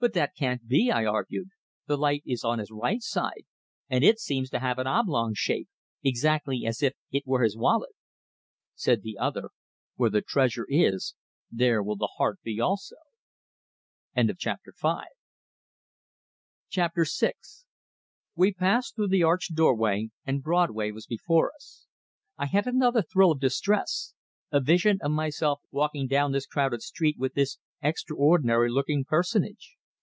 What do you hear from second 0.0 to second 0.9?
"But that can't be!"